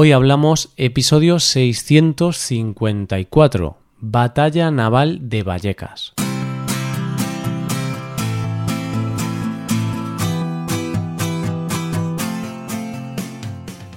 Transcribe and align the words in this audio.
Hoy 0.00 0.12
hablamos 0.12 0.72
episodio 0.76 1.40
654, 1.40 3.78
Batalla 3.98 4.70
Naval 4.70 5.28
de 5.28 5.42
Vallecas. 5.42 6.12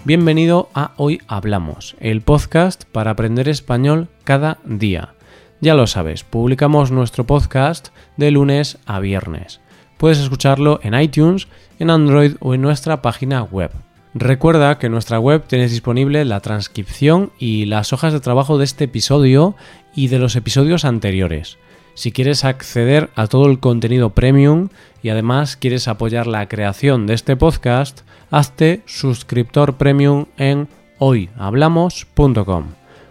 Bienvenido 0.04 0.70
a 0.74 0.94
Hoy 0.98 1.22
Hablamos, 1.28 1.96
el 2.00 2.22
podcast 2.22 2.86
para 2.86 3.12
aprender 3.12 3.48
español 3.48 4.08
cada 4.24 4.58
día. 4.66 5.14
Ya 5.60 5.76
lo 5.76 5.86
sabes, 5.86 6.24
publicamos 6.24 6.90
nuestro 6.90 7.28
podcast 7.28 7.90
de 8.18 8.32
lunes 8.32 8.80
a 8.88 9.00
viernes. 9.00 9.62
Puedes 10.00 10.18
escucharlo 10.18 10.80
en 10.82 11.00
iTunes, 11.00 11.48
en 11.78 11.92
Android 11.92 12.38
o 12.40 12.56
en 12.56 12.64
nuestra 12.64 13.04
página 13.04 13.44
web. 13.44 13.70
Recuerda 14.14 14.78
que 14.78 14.88
en 14.88 14.92
nuestra 14.92 15.20
web 15.20 15.46
tienes 15.48 15.72
disponible 15.72 16.26
la 16.26 16.42
transcripción 16.42 17.32
y 17.40 17.66
las 17.66 17.94
hojas 17.94 18.12
de 18.12 18.20
trabajo 18.20 18.58
de 18.58 18.66
este 18.66 18.84
episodio 18.84 19.56
y 19.96 20.10
de 20.10 20.20
los 20.20 20.36
episodios 20.36 20.84
anteriores. 20.84 21.58
Si 21.94 22.12
quieres 22.12 22.44
acceder 22.44 23.10
a 23.16 23.28
todo 23.28 23.50
el 23.50 23.60
contenido 23.60 24.10
premium 24.10 24.68
y 25.02 25.10
además 25.10 25.56
quieres 25.56 25.88
apoyar 25.88 26.28
la 26.28 26.50
creación 26.50 27.08
de 27.08 27.14
este 27.14 27.38
podcast, 27.38 28.02
hazte 28.32 28.82
suscriptor 28.86 29.78
premium 29.78 30.26
en 30.38 30.68
hoyhablamos.com. 31.00 32.66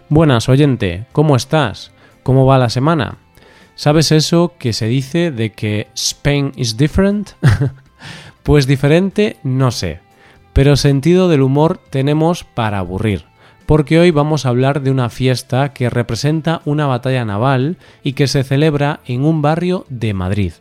Buenas 0.09 0.49
oyente, 0.49 1.05
¿cómo 1.13 1.35
estás? 1.35 1.91
¿Cómo 2.21 2.45
va 2.45 2.59
la 2.59 2.69
semana? 2.69 3.17
¿Sabes 3.75 4.11
eso 4.11 4.53
que 4.59 4.73
se 4.73 4.85
dice 4.85 5.31
de 5.31 5.51
que 5.51 5.87
Spain 5.95 6.51
is 6.55 6.77
different? 6.77 7.31
pues 8.43 8.67
diferente 8.67 9.37
no 9.43 9.71
sé, 9.71 9.99
pero 10.53 10.75
sentido 10.75 11.29
del 11.29 11.41
humor 11.41 11.79
tenemos 11.89 12.43
para 12.43 12.79
aburrir 12.79 13.31
porque 13.71 13.99
hoy 13.99 14.11
vamos 14.11 14.45
a 14.45 14.49
hablar 14.49 14.81
de 14.81 14.91
una 14.91 15.07
fiesta 15.07 15.71
que 15.71 15.89
representa 15.89 16.61
una 16.65 16.87
batalla 16.87 17.23
naval 17.23 17.77
y 18.03 18.11
que 18.13 18.27
se 18.27 18.43
celebra 18.43 18.99
en 19.05 19.23
un 19.23 19.41
barrio 19.41 19.85
de 19.87 20.13
Madrid. 20.13 20.51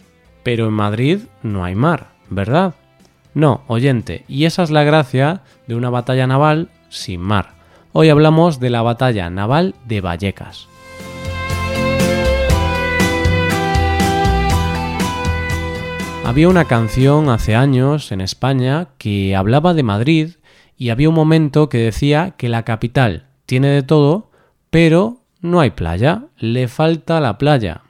Pero 0.45 0.69
en 0.69 0.75
Madrid 0.75 1.23
no 1.43 1.65
hay 1.65 1.75
mar, 1.75 2.11
¿verdad? 2.29 2.75
No, 3.35 3.63
oyente, 3.67 4.25
y 4.29 4.45
esa 4.45 4.63
es 4.63 4.71
la 4.71 4.85
gracia 4.85 5.41
de 5.67 5.75
una 5.75 5.91
batalla 5.91 6.29
naval 6.29 6.69
sin 6.89 7.21
mar. 7.21 7.55
Hoy 7.91 8.11
hablamos 8.11 8.61
de 8.61 8.71
la 8.71 8.83
batalla 8.83 9.29
naval 9.29 9.75
de 9.87 10.01
Vallecas. 10.01 10.69
Había 16.31 16.49
una 16.49 16.67
canción 16.67 17.29
hace 17.29 17.57
años 17.57 18.13
en 18.13 18.21
España 18.21 18.91
que 18.99 19.35
hablaba 19.35 19.75
de 19.75 19.83
Madrid 19.83 20.35
y 20.77 20.91
había 20.91 21.09
un 21.09 21.17
momento 21.17 21.69
que 21.69 21.79
decía 21.79 22.35
que 22.37 22.49
la 22.49 22.65
capital 22.65 23.27
tiene 23.47 23.67
de 23.67 23.83
todo, 23.83 24.31
pero 24.71 25.23
no 25.41 25.59
hay 25.59 25.71
playa, 25.71 26.27
le 26.39 26.69
falta 26.69 27.19
la 27.19 27.37
playa. 27.37 27.81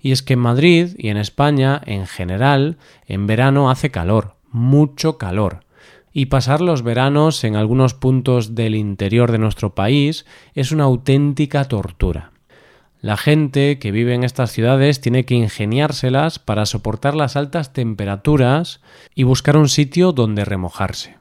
Y 0.00 0.12
es 0.12 0.22
que 0.22 0.32
en 0.32 0.38
Madrid 0.38 0.94
y 0.96 1.08
en 1.08 1.18
España 1.18 1.78
en 1.84 2.06
general 2.06 2.78
en 3.06 3.26
verano 3.26 3.68
hace 3.68 3.90
calor, 3.90 4.36
mucho 4.50 5.18
calor. 5.18 5.60
Y 6.10 6.26
pasar 6.26 6.62
los 6.62 6.80
veranos 6.80 7.44
en 7.44 7.54
algunos 7.54 7.92
puntos 7.92 8.54
del 8.54 8.76
interior 8.76 9.30
de 9.30 9.38
nuestro 9.38 9.74
país 9.74 10.24
es 10.54 10.72
una 10.72 10.84
auténtica 10.84 11.66
tortura. 11.66 12.32
La 13.04 13.18
gente 13.18 13.78
que 13.78 13.92
vive 13.92 14.14
en 14.14 14.24
estas 14.24 14.50
ciudades 14.50 15.02
tiene 15.02 15.26
que 15.26 15.34
ingeniárselas 15.34 16.38
para 16.38 16.64
soportar 16.64 17.14
las 17.14 17.36
altas 17.36 17.74
temperaturas 17.74 18.80
y 19.14 19.24
buscar 19.24 19.58
un 19.58 19.68
sitio 19.68 20.12
donde 20.12 20.46
remojarse. 20.46 21.18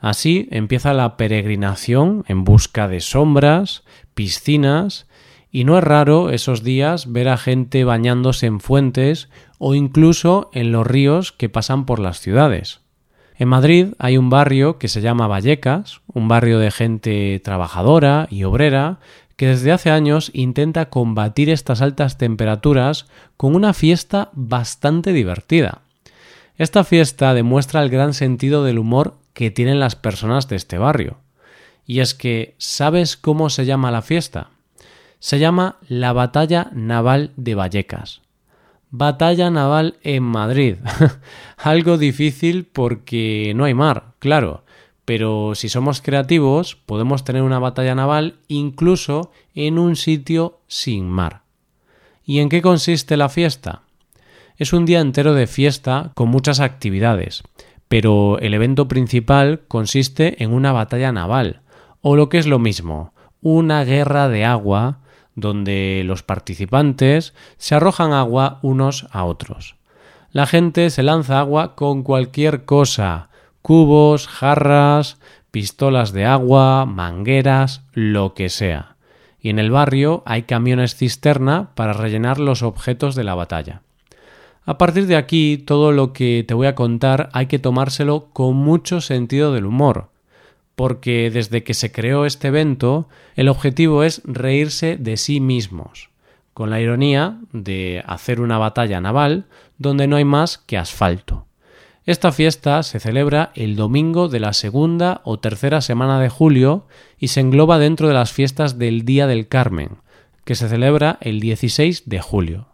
Así 0.00 0.48
empieza 0.50 0.92
la 0.92 1.16
peregrinación 1.16 2.24
en 2.26 2.42
busca 2.42 2.88
de 2.88 2.98
sombras, 2.98 3.84
piscinas, 4.14 5.06
y 5.52 5.62
no 5.62 5.78
es 5.78 5.84
raro 5.84 6.30
esos 6.30 6.64
días 6.64 7.12
ver 7.12 7.28
a 7.28 7.36
gente 7.36 7.84
bañándose 7.84 8.46
en 8.46 8.58
fuentes 8.58 9.28
o 9.58 9.76
incluso 9.76 10.50
en 10.52 10.72
los 10.72 10.84
ríos 10.84 11.30
que 11.30 11.48
pasan 11.48 11.86
por 11.86 12.00
las 12.00 12.18
ciudades. 12.18 12.80
En 13.40 13.48
Madrid 13.48 13.94
hay 13.98 14.18
un 14.18 14.28
barrio 14.28 14.76
que 14.78 14.88
se 14.88 15.00
llama 15.00 15.26
Vallecas, 15.26 16.02
un 16.12 16.28
barrio 16.28 16.58
de 16.58 16.70
gente 16.70 17.40
trabajadora 17.42 18.26
y 18.30 18.44
obrera 18.44 18.98
que 19.40 19.46
desde 19.46 19.72
hace 19.72 19.88
años 19.88 20.30
intenta 20.34 20.90
combatir 20.90 21.48
estas 21.48 21.80
altas 21.80 22.18
temperaturas 22.18 23.06
con 23.38 23.56
una 23.56 23.72
fiesta 23.72 24.28
bastante 24.34 25.14
divertida. 25.14 25.80
Esta 26.58 26.84
fiesta 26.84 27.32
demuestra 27.32 27.82
el 27.82 27.88
gran 27.88 28.12
sentido 28.12 28.64
del 28.64 28.78
humor 28.78 29.16
que 29.32 29.50
tienen 29.50 29.80
las 29.80 29.96
personas 29.96 30.46
de 30.48 30.56
este 30.56 30.76
barrio. 30.76 31.16
Y 31.86 32.00
es 32.00 32.12
que, 32.12 32.54
¿sabes 32.58 33.16
cómo 33.16 33.48
se 33.48 33.64
llama 33.64 33.90
la 33.90 34.02
fiesta? 34.02 34.50
Se 35.20 35.38
llama 35.38 35.78
la 35.88 36.12
Batalla 36.12 36.68
Naval 36.74 37.32
de 37.36 37.54
Vallecas. 37.54 38.20
Batalla 38.90 39.50
naval 39.50 39.96
en 40.02 40.22
Madrid. 40.22 40.76
Algo 41.56 41.96
difícil 41.96 42.66
porque 42.66 43.54
no 43.56 43.64
hay 43.64 43.72
mar, 43.72 44.12
claro, 44.18 44.64
pero 45.10 45.56
si 45.56 45.68
somos 45.68 46.00
creativos 46.00 46.76
podemos 46.76 47.24
tener 47.24 47.42
una 47.42 47.58
batalla 47.58 47.96
naval 47.96 48.36
incluso 48.46 49.32
en 49.56 49.76
un 49.76 49.96
sitio 49.96 50.60
sin 50.68 51.08
mar. 51.08 51.42
¿Y 52.24 52.38
en 52.38 52.48
qué 52.48 52.62
consiste 52.62 53.16
la 53.16 53.28
fiesta? 53.28 53.82
Es 54.56 54.72
un 54.72 54.86
día 54.86 55.00
entero 55.00 55.34
de 55.34 55.48
fiesta 55.48 56.12
con 56.14 56.28
muchas 56.28 56.60
actividades, 56.60 57.42
pero 57.88 58.38
el 58.38 58.54
evento 58.54 58.86
principal 58.86 59.62
consiste 59.66 60.44
en 60.44 60.52
una 60.52 60.70
batalla 60.70 61.10
naval, 61.10 61.62
o 62.02 62.14
lo 62.14 62.28
que 62.28 62.38
es 62.38 62.46
lo 62.46 62.60
mismo, 62.60 63.12
una 63.40 63.82
guerra 63.82 64.28
de 64.28 64.44
agua 64.44 65.00
donde 65.34 66.02
los 66.04 66.22
participantes 66.22 67.34
se 67.56 67.74
arrojan 67.74 68.12
agua 68.12 68.60
unos 68.62 69.08
a 69.10 69.24
otros. 69.24 69.74
La 70.30 70.46
gente 70.46 70.88
se 70.88 71.02
lanza 71.02 71.40
agua 71.40 71.74
con 71.74 72.04
cualquier 72.04 72.64
cosa, 72.64 73.29
cubos, 73.62 74.26
jarras, 74.28 75.18
pistolas 75.50 76.12
de 76.12 76.26
agua, 76.26 76.86
mangueras, 76.86 77.82
lo 77.92 78.34
que 78.34 78.48
sea. 78.48 78.96
Y 79.40 79.50
en 79.50 79.58
el 79.58 79.70
barrio 79.70 80.22
hay 80.26 80.42
camiones 80.42 80.94
cisterna 80.94 81.70
para 81.74 81.92
rellenar 81.92 82.38
los 82.38 82.62
objetos 82.62 83.14
de 83.14 83.24
la 83.24 83.34
batalla. 83.34 83.82
A 84.64 84.78
partir 84.78 85.06
de 85.06 85.16
aquí, 85.16 85.58
todo 85.58 85.92
lo 85.92 86.12
que 86.12 86.44
te 86.46 86.54
voy 86.54 86.66
a 86.66 86.74
contar 86.74 87.30
hay 87.32 87.46
que 87.46 87.58
tomárselo 87.58 88.28
con 88.32 88.56
mucho 88.56 89.00
sentido 89.00 89.52
del 89.52 89.66
humor, 89.66 90.10
porque 90.76 91.30
desde 91.30 91.64
que 91.64 91.74
se 91.74 91.90
creó 91.90 92.26
este 92.26 92.48
evento, 92.48 93.08
el 93.34 93.48
objetivo 93.48 94.04
es 94.04 94.22
reírse 94.24 94.96
de 94.96 95.16
sí 95.16 95.40
mismos, 95.40 96.10
con 96.54 96.70
la 96.70 96.80
ironía 96.80 97.38
de 97.52 98.02
hacer 98.06 98.40
una 98.40 98.58
batalla 98.58 99.00
naval 99.00 99.46
donde 99.78 100.06
no 100.06 100.16
hay 100.16 100.24
más 100.24 100.58
que 100.58 100.78
asfalto. 100.78 101.46
Esta 102.10 102.32
fiesta 102.32 102.82
se 102.82 102.98
celebra 102.98 103.52
el 103.54 103.76
domingo 103.76 104.26
de 104.26 104.40
la 104.40 104.52
segunda 104.52 105.20
o 105.22 105.38
tercera 105.38 105.80
semana 105.80 106.18
de 106.18 106.28
julio 106.28 106.88
y 107.20 107.28
se 107.28 107.38
engloba 107.38 107.78
dentro 107.78 108.08
de 108.08 108.14
las 108.14 108.32
fiestas 108.32 108.80
del 108.80 109.04
Día 109.04 109.28
del 109.28 109.46
Carmen, 109.46 109.90
que 110.44 110.56
se 110.56 110.68
celebra 110.68 111.18
el 111.20 111.38
16 111.38 112.08
de 112.08 112.20
julio. 112.20 112.66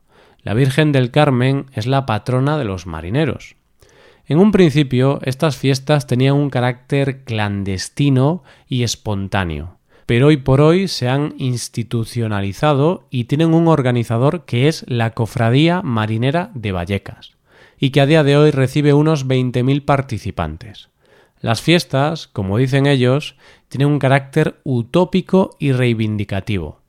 La 0.42 0.54
Virgen 0.54 0.90
del 0.90 1.10
Carmen 1.10 1.66
es 1.74 1.86
la 1.86 2.06
patrona 2.06 2.56
de 2.56 2.64
los 2.64 2.86
marineros. 2.86 3.56
En 4.26 4.38
un 4.38 4.52
principio, 4.52 5.20
estas 5.22 5.58
fiestas 5.58 6.06
tenían 6.06 6.34
un 6.34 6.48
carácter 6.48 7.22
clandestino 7.24 8.42
y 8.70 8.84
espontáneo, 8.84 9.76
pero 10.06 10.28
hoy 10.28 10.38
por 10.38 10.62
hoy 10.62 10.88
se 10.88 11.10
han 11.10 11.34
institucionalizado 11.36 13.06
y 13.10 13.24
tienen 13.24 13.52
un 13.52 13.68
organizador 13.68 14.46
que 14.46 14.66
es 14.66 14.86
la 14.88 15.10
Cofradía 15.10 15.82
Marinera 15.82 16.50
de 16.54 16.72
Vallecas, 16.72 17.35
y 17.78 17.90
que 17.90 18.00
a 18.00 18.06
día 18.06 18.22
de 18.22 18.36
hoy 18.36 18.50
recibe 18.50 18.92
unos 18.94 19.26
20.000 19.26 19.84
participantes. 19.84 20.90
Las 21.40 21.60
fiestas, 21.60 22.26
como 22.26 22.58
dicen 22.58 22.86
ellos, 22.86 23.36
tienen 23.68 23.88
un 23.88 23.98
carácter 23.98 24.60
utópico 24.64 25.56
y 25.58 25.72
reivindicativo. 25.72 26.80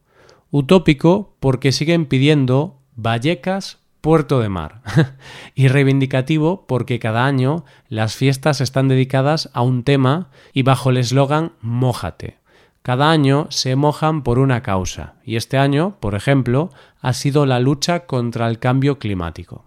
Utópico 0.51 1.35
porque 1.39 1.71
siguen 1.71 2.05
pidiendo 2.05 2.79
Vallecas 2.95 3.79
Puerto 4.01 4.39
de 4.39 4.49
Mar. 4.49 4.81
y 5.55 5.67
reivindicativo 5.67 6.65
porque 6.65 6.99
cada 6.99 7.25
año 7.25 7.65
las 7.89 8.15
fiestas 8.15 8.61
están 8.61 8.87
dedicadas 8.87 9.49
a 9.53 9.61
un 9.61 9.83
tema 9.83 10.29
y 10.53 10.63
bajo 10.63 10.91
el 10.91 10.97
eslogan 10.97 11.51
Mójate. 11.61 12.37
Cada 12.81 13.11
año 13.11 13.47
se 13.49 13.75
mojan 13.75 14.23
por 14.23 14.39
una 14.39 14.63
causa 14.63 15.15
y 15.25 15.35
este 15.35 15.57
año, 15.57 15.97
por 15.99 16.15
ejemplo, 16.15 16.69
ha 17.01 17.11
sido 17.11 17.45
la 17.45 17.59
lucha 17.59 18.05
contra 18.05 18.47
el 18.47 18.59
cambio 18.59 18.97
climático. 18.97 19.66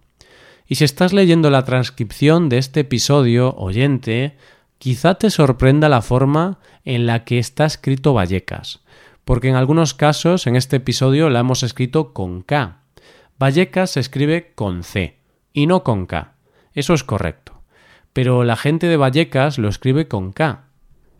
Y 0.70 0.76
si 0.76 0.84
estás 0.84 1.12
leyendo 1.12 1.50
la 1.50 1.64
transcripción 1.64 2.48
de 2.48 2.58
este 2.58 2.80
episodio, 2.80 3.56
oyente, 3.56 4.36
quizá 4.78 5.16
te 5.16 5.28
sorprenda 5.28 5.88
la 5.88 6.00
forma 6.00 6.60
en 6.84 7.06
la 7.06 7.24
que 7.24 7.40
está 7.40 7.64
escrito 7.64 8.14
Vallecas, 8.14 8.78
porque 9.24 9.48
en 9.48 9.56
algunos 9.56 9.94
casos 9.94 10.46
en 10.46 10.54
este 10.54 10.76
episodio 10.76 11.28
la 11.28 11.40
hemos 11.40 11.64
escrito 11.64 12.12
con 12.12 12.42
K, 12.42 12.82
Vallecas 13.36 13.90
se 13.90 14.00
escribe 14.00 14.52
con 14.54 14.84
C 14.84 15.16
y 15.52 15.66
no 15.66 15.82
con 15.82 16.06
K. 16.06 16.34
Eso 16.72 16.94
es 16.94 17.02
correcto. 17.02 17.62
Pero 18.12 18.44
la 18.44 18.54
gente 18.54 18.86
de 18.86 18.96
Vallecas 18.96 19.58
lo 19.58 19.68
escribe 19.68 20.06
con 20.06 20.30
K. 20.32 20.66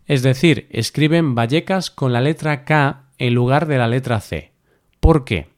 Es 0.07 0.23
decir, 0.23 0.69
escriben 0.71 1.35
Vallecas 1.35 1.91
con 1.91 2.13
la 2.13 2.21
letra 2.21 2.65
K 2.65 3.07
en 3.19 3.35
lugar 3.35 3.67
de 3.67 3.79
la 3.79 3.89
letra 3.89 4.21
C. 4.21 4.53
¿Por 5.01 5.25
qué? 5.25 5.49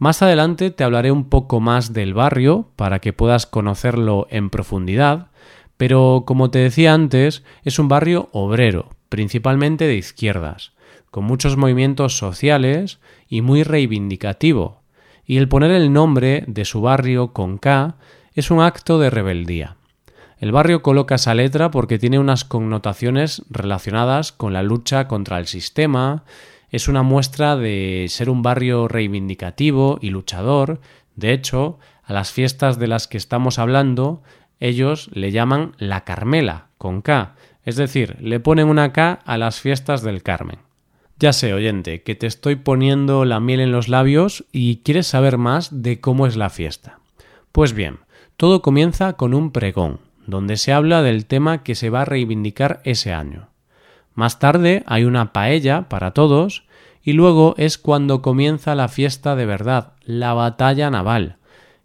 Más 0.00 0.22
adelante 0.22 0.70
te 0.70 0.82
hablaré 0.82 1.12
un 1.12 1.28
poco 1.28 1.60
más 1.60 1.92
del 1.92 2.14
barrio 2.14 2.70
para 2.74 3.00
que 3.00 3.12
puedas 3.12 3.44
conocerlo 3.44 4.26
en 4.30 4.48
profundidad, 4.48 5.26
pero 5.76 6.24
como 6.26 6.50
te 6.50 6.58
decía 6.58 6.94
antes, 6.94 7.44
es 7.64 7.78
un 7.78 7.88
barrio 7.88 8.30
obrero, 8.32 8.88
principalmente 9.10 9.86
de 9.86 9.96
izquierdas, 9.96 10.72
con 11.10 11.24
muchos 11.24 11.58
movimientos 11.58 12.16
sociales 12.16 12.98
y 13.28 13.42
muy 13.42 13.62
reivindicativo, 13.62 14.80
y 15.26 15.36
el 15.36 15.48
poner 15.48 15.70
el 15.70 15.92
nombre 15.92 16.44
de 16.46 16.64
su 16.64 16.80
barrio 16.80 17.34
con 17.34 17.58
K 17.58 17.96
es 18.32 18.50
un 18.50 18.62
acto 18.62 18.98
de 18.98 19.10
rebeldía. 19.10 19.76
El 20.38 20.50
barrio 20.50 20.80
coloca 20.80 21.16
esa 21.16 21.34
letra 21.34 21.70
porque 21.70 21.98
tiene 21.98 22.18
unas 22.18 22.46
connotaciones 22.46 23.42
relacionadas 23.50 24.32
con 24.32 24.54
la 24.54 24.62
lucha 24.62 25.08
contra 25.08 25.38
el 25.38 25.46
sistema 25.46 26.24
es 26.70 26.88
una 26.88 27.02
muestra 27.02 27.56
de 27.56 28.06
ser 28.08 28.30
un 28.30 28.42
barrio 28.42 28.88
reivindicativo 28.88 29.98
y 30.00 30.10
luchador. 30.10 30.80
De 31.16 31.32
hecho, 31.32 31.78
a 32.04 32.12
las 32.12 32.32
fiestas 32.32 32.78
de 32.78 32.86
las 32.86 33.08
que 33.08 33.18
estamos 33.18 33.58
hablando, 33.58 34.22
ellos 34.58 35.10
le 35.12 35.32
llaman 35.32 35.72
la 35.78 36.04
Carmela, 36.04 36.68
con 36.78 37.02
K, 37.02 37.34
es 37.64 37.76
decir, 37.76 38.16
le 38.20 38.40
ponen 38.40 38.68
una 38.68 38.92
K 38.92 39.20
a 39.24 39.38
las 39.38 39.60
fiestas 39.60 40.02
del 40.02 40.22
Carmen. 40.22 40.58
Ya 41.18 41.34
sé, 41.34 41.52
oyente, 41.52 42.02
que 42.02 42.14
te 42.14 42.26
estoy 42.26 42.56
poniendo 42.56 43.26
la 43.26 43.40
miel 43.40 43.60
en 43.60 43.72
los 43.72 43.88
labios 43.88 44.46
y 44.52 44.78
quieres 44.78 45.06
saber 45.06 45.36
más 45.36 45.82
de 45.82 46.00
cómo 46.00 46.26
es 46.26 46.36
la 46.36 46.48
fiesta. 46.48 46.98
Pues 47.52 47.74
bien, 47.74 47.98
todo 48.38 48.62
comienza 48.62 49.12
con 49.14 49.34
un 49.34 49.50
pregón, 49.50 50.00
donde 50.26 50.56
se 50.56 50.72
habla 50.72 51.02
del 51.02 51.26
tema 51.26 51.62
que 51.62 51.74
se 51.74 51.90
va 51.90 52.02
a 52.02 52.06
reivindicar 52.06 52.80
ese 52.84 53.12
año. 53.12 53.49
Más 54.14 54.38
tarde 54.38 54.82
hay 54.86 55.04
una 55.04 55.32
paella 55.32 55.88
para 55.88 56.12
todos 56.12 56.64
y 57.02 57.12
luego 57.12 57.54
es 57.56 57.78
cuando 57.78 58.22
comienza 58.22 58.74
la 58.74 58.88
fiesta 58.88 59.36
de 59.36 59.46
verdad, 59.46 59.92
la 60.04 60.34
batalla 60.34 60.90
naval. 60.90 61.36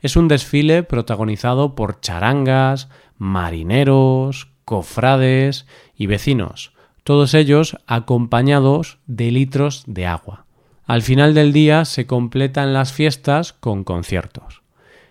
Es 0.02 0.16
un 0.16 0.28
desfile 0.28 0.84
protagonizado 0.84 1.76
por 1.76 2.00
charangas, 2.00 2.90
marineros, 3.18 4.50
cofrades 4.66 5.66
y 5.96 6.08
vecinos, 6.08 6.74
todos 7.04 7.34
ellos 7.34 7.78
acompañados 7.88 8.98
de 9.08 9.32
litros 9.32 9.84
de 9.88 10.06
agua. 10.06 10.46
Al 10.86 11.02
final 11.02 11.34
del 11.34 11.54
día 11.54 11.86
se 11.86 12.06
completan 12.06 12.74
las 12.74 12.94
fiestas 12.94 13.54
con 13.54 13.84
conciertos. 13.84 14.62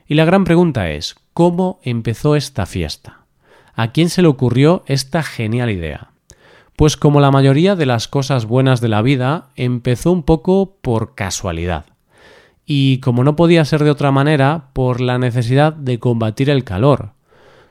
Y 0.07 0.15
la 0.15 0.25
gran 0.25 0.45
pregunta 0.45 0.91
es, 0.91 1.17
¿cómo 1.33 1.81
empezó 1.83 2.37
esta 2.37 2.67
fiesta? 2.67 3.25
¿A 3.75 3.91
quién 3.91 4.11
se 4.11 4.23
le 4.23 4.29
ocurrió 4.29 4.85
esta 4.87 5.23
genial 5.23 5.71
idea? 5.71 6.14
Pues 6.77 6.97
como 6.97 7.21
la 7.21 7.31
mayoría 7.31 7.77
de 7.77 7.87
las 7.87 8.09
cosas 8.09 8.47
buenas 8.47 8.81
de 8.81 8.89
la 8.89 9.01
vida, 9.01 9.51
empezó 9.55 10.11
un 10.11 10.25
poco 10.25 10.77
por 10.83 11.15
casualidad. 11.15 11.87
Y 12.67 12.99
como 12.99 13.23
no 13.23 13.37
podía 13.37 13.65
ser 13.65 13.85
de 13.85 13.91
otra 13.91 14.11
manera, 14.11 14.71
por 14.73 15.01
la 15.01 15.19
necesidad 15.19 15.73
de 15.73 16.01
combatir 16.01 16.51
el 16.51 16.65
calor. 16.65 17.13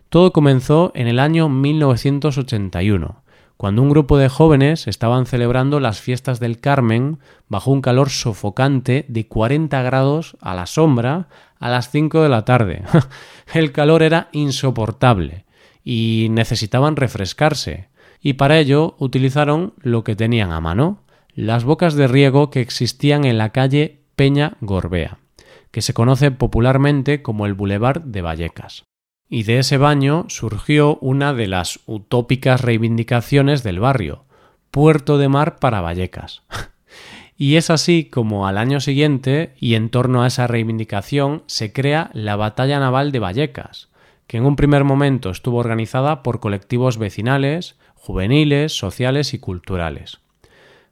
Todo 0.07 0.31
comenzó 0.31 0.93
en 0.95 1.07
el 1.07 1.19
año 1.19 1.49
1981, 1.49 3.23
cuando 3.57 3.81
un 3.81 3.89
grupo 3.89 4.17
de 4.17 4.29
jóvenes 4.29 4.87
estaban 4.87 5.25
celebrando 5.25 5.81
las 5.81 5.99
fiestas 5.99 6.39
del 6.39 6.59
Carmen 6.59 7.19
bajo 7.49 7.71
un 7.71 7.81
calor 7.81 8.09
sofocante 8.09 9.05
de 9.09 9.27
40 9.27 9.81
grados 9.81 10.37
a 10.39 10.53
la 10.55 10.65
sombra 10.65 11.27
a 11.59 11.69
las 11.69 11.89
5 11.89 12.21
de 12.21 12.29
la 12.29 12.45
tarde. 12.45 12.83
el 13.53 13.73
calor 13.73 14.01
era 14.01 14.29
insoportable 14.31 15.45
y 15.83 16.27
necesitaban 16.29 16.95
refrescarse 16.95 17.89
y 18.23 18.33
para 18.33 18.57
ello 18.57 18.95
utilizaron 18.99 19.73
lo 19.81 20.05
que 20.05 20.15
tenían 20.15 20.53
a 20.53 20.61
mano, 20.61 21.03
las 21.35 21.65
bocas 21.65 21.93
de 21.93 22.07
riego 22.07 22.49
que 22.49 22.61
existían 22.61 23.25
en 23.25 23.37
la 23.37 23.49
calle 23.49 23.99
Peña 24.15 24.55
Gorbea, 24.61 25.19
que 25.71 25.81
se 25.81 25.93
conoce 25.93 26.31
popularmente 26.31 27.21
como 27.21 27.45
el 27.45 27.53
Boulevard 27.53 28.01
de 28.01 28.21
Vallecas. 28.21 28.85
Y 29.29 29.43
de 29.43 29.59
ese 29.59 29.77
baño 29.77 30.25
surgió 30.29 30.97
una 31.01 31.33
de 31.33 31.47
las 31.47 31.81
utópicas 31.85 32.61
reivindicaciones 32.61 33.61
del 33.61 33.81
barrio, 33.81 34.23
Puerto 34.71 35.17
de 35.17 35.27
Mar 35.27 35.57
para 35.57 35.81
Vallecas. 35.81 36.43
y 37.37 37.57
es 37.57 37.69
así 37.69 38.05
como 38.05 38.47
al 38.47 38.57
año 38.57 38.79
siguiente, 38.79 39.53
y 39.59 39.75
en 39.75 39.89
torno 39.89 40.23
a 40.23 40.27
esa 40.27 40.47
reivindicación, 40.47 41.43
se 41.47 41.73
crea 41.73 42.09
la 42.13 42.37
Batalla 42.37 42.79
Naval 42.79 43.11
de 43.11 43.19
Vallecas, 43.19 43.89
que 44.27 44.37
en 44.37 44.45
un 44.45 44.55
primer 44.55 44.85
momento 44.85 45.29
estuvo 45.29 45.57
organizada 45.57 46.23
por 46.23 46.39
colectivos 46.39 46.97
vecinales, 46.97 47.75
juveniles, 48.03 48.77
sociales 48.77 49.33
y 49.33 49.39
culturales. 49.39 50.19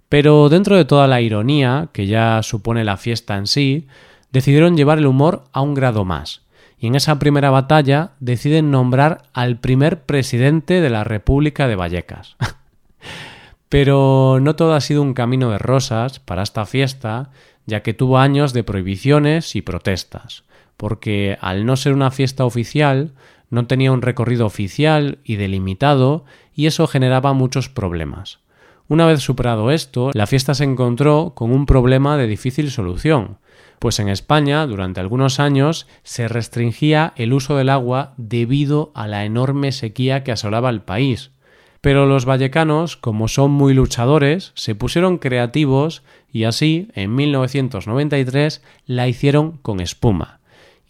Pero 0.07 0.47
dentro 0.47 0.77
de 0.77 0.85
toda 0.85 1.07
la 1.07 1.19
ironía 1.19 1.89
que 1.91 2.07
ya 2.07 2.41
supone 2.41 2.85
la 2.85 2.95
fiesta 2.95 3.35
en 3.35 3.47
sí, 3.47 3.87
decidieron 4.31 4.77
llevar 4.77 4.97
el 4.97 5.07
humor 5.07 5.43
a 5.51 5.59
un 5.59 5.73
grado 5.73 6.05
más, 6.05 6.41
y 6.79 6.87
en 6.87 6.95
esa 6.95 7.19
primera 7.19 7.49
batalla 7.49 8.11
deciden 8.21 8.71
nombrar 8.71 9.23
al 9.33 9.59
primer 9.59 10.03
presidente 10.03 10.79
de 10.79 10.89
la 10.89 11.03
República 11.03 11.67
de 11.67 11.75
Vallecas. 11.75 12.37
Pero 13.67 14.39
no 14.41 14.55
todo 14.55 14.73
ha 14.73 14.79
sido 14.79 15.01
un 15.01 15.13
camino 15.13 15.51
de 15.51 15.57
rosas 15.57 16.19
para 16.19 16.43
esta 16.43 16.65
fiesta, 16.65 17.29
ya 17.65 17.83
que 17.83 17.93
tuvo 17.93 18.19
años 18.19 18.53
de 18.53 18.63
prohibiciones 18.63 19.57
y 19.57 19.61
protestas, 19.61 20.45
porque 20.77 21.37
al 21.41 21.65
no 21.65 21.75
ser 21.75 21.91
una 21.91 22.09
fiesta 22.09 22.45
oficial, 22.45 23.11
no 23.51 23.67
tenía 23.67 23.91
un 23.91 24.01
recorrido 24.01 24.47
oficial 24.47 25.19
y 25.23 25.35
delimitado 25.35 26.25
y 26.55 26.65
eso 26.65 26.87
generaba 26.87 27.33
muchos 27.33 27.69
problemas. 27.69 28.39
Una 28.87 29.05
vez 29.05 29.21
superado 29.21 29.71
esto, 29.71 30.09
la 30.13 30.25
fiesta 30.25 30.55
se 30.55 30.63
encontró 30.63 31.33
con 31.35 31.51
un 31.51 31.65
problema 31.65 32.17
de 32.17 32.27
difícil 32.27 32.71
solución, 32.71 33.37
pues 33.79 33.99
en 33.99 34.09
España 34.09 34.65
durante 34.65 34.99
algunos 34.99 35.39
años 35.39 35.87
se 36.03 36.27
restringía 36.27 37.13
el 37.15 37.33
uso 37.33 37.55
del 37.55 37.69
agua 37.69 38.13
debido 38.17 38.91
a 38.95 39.07
la 39.07 39.25
enorme 39.25 39.71
sequía 39.71 40.23
que 40.23 40.31
asolaba 40.31 40.69
el 40.69 40.81
país. 40.81 41.31
Pero 41.79 42.05
los 42.05 42.25
vallecanos, 42.25 42.95
como 42.95 43.27
son 43.27 43.51
muy 43.51 43.73
luchadores, 43.73 44.51
se 44.55 44.75
pusieron 44.75 45.17
creativos 45.17 46.03
y 46.31 46.43
así, 46.43 46.89
en 46.93 47.15
1993, 47.15 48.61
la 48.85 49.07
hicieron 49.07 49.57
con 49.57 49.79
espuma 49.79 50.40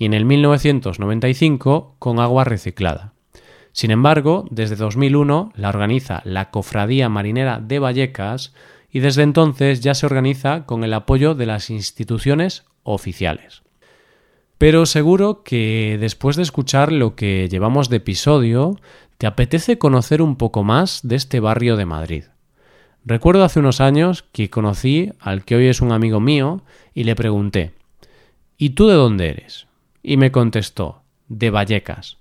y 0.01 0.05
en 0.05 0.15
el 0.15 0.25
1995 0.25 1.95
con 1.99 2.19
agua 2.19 2.43
reciclada. 2.43 3.13
Sin 3.71 3.91
embargo, 3.91 4.47
desde 4.49 4.75
2001 4.75 5.51
la 5.55 5.69
organiza 5.69 6.23
la 6.25 6.49
Cofradía 6.49 7.07
Marinera 7.07 7.59
de 7.59 7.77
Vallecas 7.77 8.51
y 8.91 9.01
desde 9.01 9.21
entonces 9.21 9.81
ya 9.81 9.93
se 9.93 10.07
organiza 10.07 10.65
con 10.65 10.83
el 10.83 10.95
apoyo 10.95 11.35
de 11.35 11.45
las 11.45 11.69
instituciones 11.69 12.65
oficiales. 12.81 13.61
Pero 14.57 14.87
seguro 14.87 15.43
que 15.43 15.99
después 16.01 16.35
de 16.35 16.41
escuchar 16.41 16.91
lo 16.91 17.13
que 17.13 17.47
llevamos 17.47 17.87
de 17.89 17.97
episodio, 17.97 18.79
te 19.19 19.27
apetece 19.27 19.77
conocer 19.77 20.23
un 20.23 20.35
poco 20.35 20.63
más 20.63 21.01
de 21.03 21.15
este 21.15 21.39
barrio 21.39 21.77
de 21.77 21.85
Madrid. 21.85 22.23
Recuerdo 23.05 23.43
hace 23.43 23.59
unos 23.59 23.81
años 23.81 24.23
que 24.31 24.49
conocí 24.49 25.11
al 25.19 25.45
que 25.45 25.57
hoy 25.57 25.67
es 25.67 25.79
un 25.79 25.91
amigo 25.91 26.19
mío 26.19 26.63
y 26.95 27.03
le 27.03 27.15
pregunté 27.15 27.73
¿Y 28.57 28.71
tú 28.71 28.87
de 28.87 28.95
dónde 28.95 29.29
eres? 29.29 29.67
Y 30.03 30.17
me 30.17 30.31
contestó, 30.31 31.03
de 31.27 31.49
Vallecas. 31.49 32.17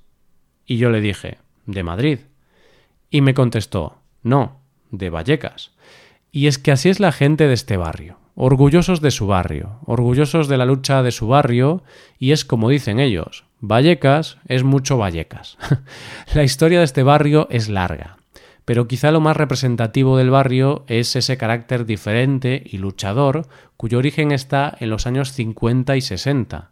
Y 0.66 0.76
yo 0.76 0.90
le 0.90 1.00
dije, 1.00 1.38
de 1.66 1.82
Madrid. 1.82 2.18
Y 3.10 3.22
me 3.22 3.34
contestó, 3.34 3.96
no, 4.22 4.60
de 4.90 5.10
Vallecas. 5.10 5.72
Y 6.30 6.46
es 6.46 6.58
que 6.58 6.72
así 6.72 6.88
es 6.90 7.00
la 7.00 7.10
gente 7.10 7.49
de 7.49 7.54
este 7.54 7.76
barrio, 7.76 8.18
orgullosos 8.34 9.00
de 9.00 9.10
su 9.10 9.26
barrio, 9.26 9.80
orgullosos 9.87 10.46
de 10.46 10.58
la 10.58 10.66
lucha 10.66 11.02
de 11.02 11.10
su 11.10 11.26
barrio, 11.26 11.82
y 12.18 12.32
es 12.32 12.44
como 12.44 12.68
dicen 12.68 13.00
ellos, 13.00 13.44
Vallecas 13.60 14.38
es 14.46 14.62
mucho 14.62 14.96
Vallecas. 14.96 15.58
la 16.34 16.44
historia 16.44 16.78
de 16.78 16.84
este 16.84 17.02
barrio 17.02 17.49
es 17.50 17.68
larga, 17.68 18.18
pero 18.64 18.87
quizá 18.87 19.10
lo 19.10 19.20
más 19.20 19.37
representativo 19.37 20.18
del 20.18 20.30
barrio 20.30 20.84
es 20.87 21.16
ese 21.16 21.37
carácter 21.37 21.84
diferente 21.87 22.62
y 22.64 22.78
luchador 22.78 23.49
cuyo 23.76 23.99
origen 23.99 24.30
está 24.30 24.76
en 24.78 24.90
los 24.90 25.06
años 25.06 25.32
50 25.32 25.96
y 25.96 26.00
60 26.00 26.70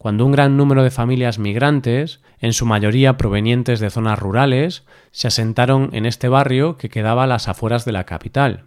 cuando 0.00 0.24
un 0.24 0.32
gran 0.32 0.56
número 0.56 0.82
de 0.82 0.90
familias 0.90 1.38
migrantes, 1.38 2.20
en 2.38 2.54
su 2.54 2.64
mayoría 2.64 3.18
provenientes 3.18 3.80
de 3.80 3.90
zonas 3.90 4.18
rurales, 4.18 4.86
se 5.10 5.28
asentaron 5.28 5.90
en 5.92 6.06
este 6.06 6.28
barrio 6.28 6.78
que 6.78 6.88
quedaba 6.88 7.24
a 7.24 7.26
las 7.26 7.48
afueras 7.48 7.84
de 7.84 7.92
la 7.92 8.04
capital. 8.04 8.64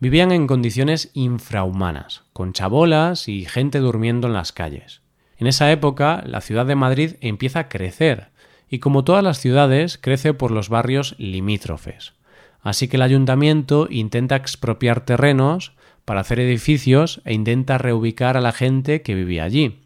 Vivían 0.00 0.32
en 0.32 0.46
condiciones 0.46 1.10
infrahumanas, 1.12 2.22
con 2.32 2.54
chabolas 2.54 3.28
y 3.28 3.44
gente 3.44 3.80
durmiendo 3.80 4.28
en 4.28 4.32
las 4.32 4.52
calles. 4.52 5.02
En 5.36 5.46
esa 5.46 5.70
época, 5.70 6.22
la 6.24 6.40
ciudad 6.40 6.64
de 6.64 6.74
Madrid 6.74 7.16
empieza 7.20 7.58
a 7.58 7.68
crecer, 7.68 8.30
y 8.66 8.78
como 8.78 9.04
todas 9.04 9.22
las 9.22 9.36
ciudades, 9.36 9.98
crece 9.98 10.32
por 10.32 10.52
los 10.52 10.70
barrios 10.70 11.16
limítrofes. 11.18 12.14
Así 12.62 12.88
que 12.88 12.96
el 12.96 13.02
ayuntamiento 13.02 13.88
intenta 13.90 14.36
expropiar 14.36 15.04
terrenos 15.04 15.74
para 16.06 16.20
hacer 16.20 16.40
edificios 16.40 17.20
e 17.26 17.34
intenta 17.34 17.76
reubicar 17.76 18.38
a 18.38 18.40
la 18.40 18.52
gente 18.52 19.02
que 19.02 19.14
vivía 19.14 19.44
allí 19.44 19.82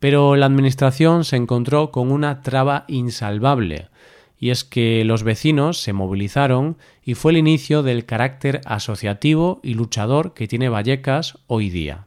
pero 0.00 0.36
la 0.36 0.46
Administración 0.46 1.24
se 1.24 1.36
encontró 1.36 1.90
con 1.90 2.12
una 2.12 2.42
traba 2.42 2.84
insalvable, 2.88 3.88
y 4.38 4.50
es 4.50 4.64
que 4.64 5.04
los 5.04 5.24
vecinos 5.24 5.80
se 5.80 5.92
movilizaron 5.92 6.76
y 7.02 7.14
fue 7.14 7.32
el 7.32 7.38
inicio 7.38 7.82
del 7.82 8.04
carácter 8.04 8.60
asociativo 8.64 9.60
y 9.62 9.74
luchador 9.74 10.32
que 10.34 10.46
tiene 10.46 10.68
Vallecas 10.68 11.38
hoy 11.48 11.70
día. 11.70 12.06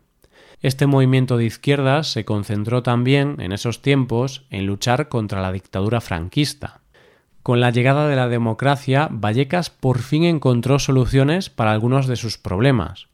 Este 0.61 0.85
movimiento 0.85 1.37
de 1.37 1.45
izquierdas 1.45 2.11
se 2.11 2.23
concentró 2.23 2.83
también 2.83 3.37
en 3.39 3.51
esos 3.51 3.81
tiempos 3.81 4.45
en 4.51 4.67
luchar 4.67 5.09
contra 5.09 5.41
la 5.41 5.51
dictadura 5.51 6.01
franquista. 6.01 6.81
Con 7.43 7.59
la 7.59 7.71
llegada 7.71 8.07
de 8.07 8.15
la 8.15 8.27
democracia, 8.27 9.09
Vallecas 9.11 9.71
por 9.71 9.99
fin 9.99 10.23
encontró 10.23 10.77
soluciones 10.77 11.49
para 11.49 11.71
algunos 11.71 12.05
de 12.05 12.15
sus 12.15 12.37
problemas, 12.37 13.07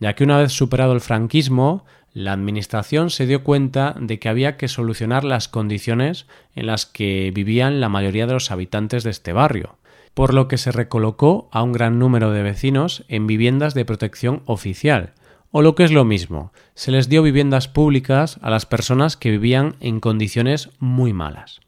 ya 0.00 0.14
que 0.14 0.24
una 0.24 0.38
vez 0.38 0.52
superado 0.52 0.92
el 0.92 1.00
franquismo, 1.00 1.84
la 2.12 2.32
Administración 2.32 3.10
se 3.10 3.26
dio 3.26 3.44
cuenta 3.44 3.94
de 3.98 4.18
que 4.18 4.28
había 4.28 4.56
que 4.56 4.68
solucionar 4.68 5.24
las 5.24 5.48
condiciones 5.48 6.26
en 6.54 6.66
las 6.66 6.86
que 6.86 7.30
vivían 7.34 7.80
la 7.80 7.88
mayoría 7.88 8.26
de 8.26 8.32
los 8.32 8.50
habitantes 8.50 9.04
de 9.04 9.10
este 9.10 9.32
barrio, 9.32 9.76
por 10.14 10.34
lo 10.34 10.48
que 10.48 10.58
se 10.58 10.72
recolocó 10.72 11.48
a 11.52 11.62
un 11.62 11.72
gran 11.72 11.98
número 11.98 12.32
de 12.32 12.42
vecinos 12.42 13.04
en 13.08 13.26
viviendas 13.26 13.74
de 13.74 13.84
protección 13.84 14.42
oficial, 14.46 15.12
o 15.50 15.62
lo 15.62 15.74
que 15.74 15.84
es 15.84 15.92
lo 15.92 16.04
mismo, 16.04 16.52
se 16.74 16.90
les 16.90 17.08
dio 17.08 17.22
viviendas 17.22 17.68
públicas 17.68 18.38
a 18.42 18.50
las 18.50 18.66
personas 18.66 19.16
que 19.16 19.30
vivían 19.30 19.76
en 19.80 20.00
condiciones 20.00 20.70
muy 20.78 21.12
malas. 21.12 21.60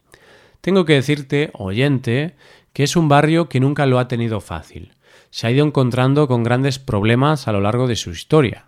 Tengo 0.61 0.85
que 0.85 0.93
decirte, 0.93 1.49
oyente, 1.53 2.35
que 2.73 2.83
es 2.83 2.95
un 2.95 3.09
barrio 3.09 3.49
que 3.49 3.59
nunca 3.59 3.85
lo 3.85 3.99
ha 3.99 4.07
tenido 4.07 4.39
fácil. 4.39 4.93
Se 5.31 5.47
ha 5.47 5.51
ido 5.51 5.65
encontrando 5.65 6.27
con 6.27 6.43
grandes 6.43 6.77
problemas 6.77 7.47
a 7.47 7.51
lo 7.51 7.61
largo 7.61 7.87
de 7.87 7.95
su 7.95 8.11
historia. 8.11 8.65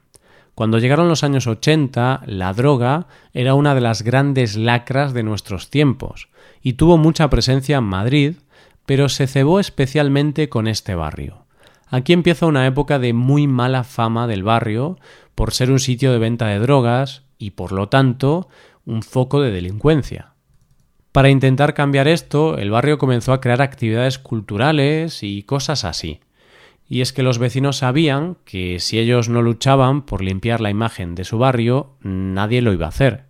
Cuando 0.56 0.78
llegaron 0.78 1.10
los 1.10 1.24
años 1.24 1.48
80, 1.48 2.22
la 2.28 2.54
droga 2.54 3.08
era 3.34 3.56
una 3.56 3.74
de 3.74 3.82
las 3.82 4.04
grandes 4.04 4.56
lacras 4.56 5.14
de 5.14 5.24
nuestros 5.24 5.70
tiempos 5.70 6.30
y 6.62 6.74
tuvo 6.74 6.98
mucha 6.98 7.30
presencia 7.30 7.78
en 7.78 7.86
Madrid, 7.86 8.36
pero 8.86 9.10
se 9.10 9.28
cebó 9.28 9.60
especialmente 9.60 10.50
con 10.50 10.68
este 10.68 10.94
barrio. 10.94 11.46
Aquí 11.88 12.14
empieza 12.14 12.46
una 12.46 12.68
época 12.68 13.00
de 13.00 13.14
muy 13.14 13.48
mala 13.48 13.84
fama 13.84 14.28
del 14.28 14.44
barrio 14.44 14.98
por 15.36 15.54
ser 15.54 15.72
un 15.72 15.80
sitio 15.80 16.12
de 16.12 16.20
venta 16.20 16.48
de 16.48 16.60
drogas 16.60 17.24
y 17.38 17.52
por 17.52 17.72
lo 17.72 17.90
tanto 17.90 18.48
un 18.86 19.02
foco 19.02 19.42
de 19.42 19.52
delincuencia. 19.52 20.34
Para 21.12 21.30
intentar 21.30 21.74
cambiar 21.74 22.08
esto, 22.08 22.58
el 22.58 22.72
barrio 22.72 22.98
comenzó 22.98 23.34
a 23.34 23.42
crear 23.42 23.62
actividades 23.62 24.18
culturales 24.18 25.22
y 25.22 25.44
cosas 25.44 25.86
así. 25.86 26.20
Y 26.88 27.02
es 27.02 27.14
que 27.14 27.24
los 27.24 27.38
vecinos 27.40 27.78
sabían 27.78 28.38
que 28.46 28.80
si 28.80 29.00
ellos 29.00 29.30
no 29.30 29.42
luchaban 29.42 30.02
por 30.02 30.22
limpiar 30.22 30.62
la 30.62 30.70
imagen 30.70 31.16
de 31.16 31.24
su 31.24 31.38
barrio, 31.38 31.96
nadie 32.02 32.62
lo 32.62 32.74
iba 32.74 32.86
a 32.86 32.90
hacer. 32.90 33.26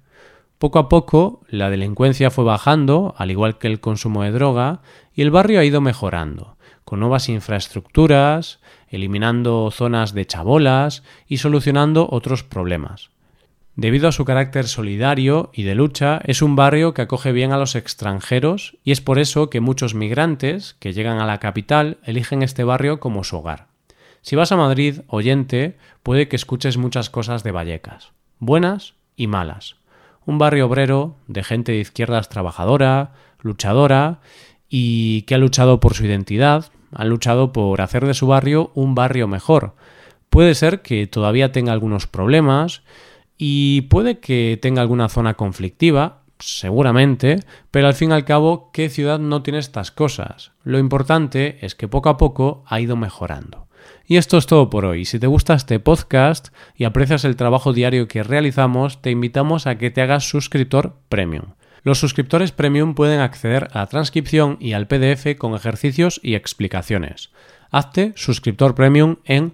Poco 0.58 0.80
a 0.80 0.90
poco, 0.90 1.42
la 1.50 1.70
delincuencia 1.70 2.32
fue 2.32 2.44
bajando, 2.44 3.16
al 3.18 3.32
igual 3.32 3.58
que 3.58 3.68
el 3.68 3.80
consumo 3.80 4.24
de 4.24 4.32
droga, 4.32 4.82
y 5.14 5.22
el 5.22 5.32
barrio 5.32 5.60
ha 5.60 5.66
ido 5.66 5.82
mejorando 5.82 6.58
con 6.84 7.00
nuevas 7.00 7.30
infraestructuras, 7.30 8.60
eliminando 8.88 9.72
zonas 9.72 10.14
de 10.14 10.26
chabolas 10.26 11.04
y 11.28 11.38
solucionando 11.38 12.08
otros 12.12 12.44
problemas. 12.44 13.10
Debido 13.76 14.08
a 14.08 14.12
su 14.12 14.24
carácter 14.24 14.68
solidario 14.68 15.50
y 15.52 15.64
de 15.64 15.74
lucha, 15.74 16.22
es 16.26 16.44
un 16.44 16.56
barrio 16.56 16.94
que 16.94 17.02
acoge 17.02 17.32
bien 17.32 17.52
a 17.52 17.58
los 17.58 17.76
extranjeros 17.76 18.78
y 18.84 18.92
es 18.92 19.02
por 19.02 19.18
eso 19.18 19.50
que 19.50 19.62
muchos 19.62 19.96
migrantes 19.96 20.76
que 20.80 20.94
llegan 20.94 21.20
a 21.20 21.26
la 21.26 21.40
capital 21.40 21.98
eligen 22.04 22.44
este 22.44 22.64
barrio 22.64 23.00
como 23.00 23.24
su 23.24 23.38
hogar. 23.38 23.66
Si 24.22 24.36
vas 24.36 24.52
a 24.52 24.58
Madrid, 24.58 25.02
oyente, 25.08 25.76
puede 26.04 26.28
que 26.28 26.36
escuches 26.36 26.78
muchas 26.78 27.10
cosas 27.10 27.44
de 27.44 27.52
Vallecas, 27.52 28.12
buenas 28.38 28.94
y 29.16 29.26
malas. 29.26 29.76
Un 30.26 30.38
barrio 30.38 30.68
obrero 30.68 31.16
de 31.28 31.44
gente 31.44 31.72
de 31.72 31.80
izquierdas 31.80 32.30
trabajadora, 32.30 33.14
luchadora 33.42 34.20
y 34.70 35.24
que 35.24 35.34
ha 35.34 35.40
luchado 35.40 35.80
por 35.80 35.96
su 35.96 36.06
identidad, 36.06 36.72
ha 36.94 37.06
luchado 37.06 37.52
por 37.52 37.82
hacer 37.82 38.06
de 38.06 38.14
su 38.14 38.28
barrio 38.28 38.72
un 38.76 38.94
barrio 38.94 39.28
mejor. 39.28 39.74
Puede 40.30 40.54
ser 40.54 40.84
que 40.84 41.08
todavía 41.08 41.52
tenga 41.52 41.74
algunos 41.74 42.06
problemas 42.06 42.84
y 43.38 43.82
puede 43.82 44.20
que 44.20 44.58
tenga 44.62 44.82
alguna 44.82 45.10
zona 45.10 45.34
conflictiva, 45.36 46.24
seguramente, 46.40 47.40
pero 47.72 47.88
al 47.88 47.94
fin 47.94 48.12
y 48.12 48.14
al 48.14 48.26
cabo, 48.26 48.72
¿qué 48.74 48.90
ciudad 48.90 49.20
no 49.20 49.44
tiene 49.44 49.60
estas 49.60 49.92
cosas? 49.92 50.52
Lo 50.64 50.80
importante 50.80 51.58
es 51.66 51.76
que 51.76 51.88
poco 51.88 52.10
a 52.10 52.18
poco 52.18 52.64
ha 52.68 52.80
ido 52.80 52.96
mejorando. 52.96 53.68
Y 54.06 54.18
esto 54.18 54.38
es 54.38 54.46
todo 54.46 54.70
por 54.70 54.86
hoy. 54.86 55.06
Si 55.06 55.20
te 55.20 55.28
gusta 55.28 55.54
este 55.54 55.80
podcast 55.80 56.50
y 56.76 56.84
aprecias 56.84 57.26
el 57.26 57.36
trabajo 57.36 57.74
diario 57.74 58.08
que 58.08 58.24
realizamos, 58.24 59.02
te 59.02 59.12
invitamos 59.12 59.68
a 59.68 59.78
que 59.78 59.92
te 59.92 60.02
hagas 60.02 60.28
suscriptor 60.28 60.98
premium. 61.10 61.54
Los 61.84 62.00
suscriptores 62.00 62.52
premium 62.52 62.96
pueden 62.96 63.20
acceder 63.20 63.68
a 63.74 63.80
la 63.80 63.88
transcripción 63.88 64.58
y 64.60 64.74
al 64.74 64.88
PDF 64.88 65.38
con 65.38 65.54
ejercicios 65.54 66.20
y 66.24 66.36
explicaciones. 66.36 67.32
Hazte 67.72 68.14
suscriptor 68.16 68.76
premium 68.76 69.18
en 69.26 69.54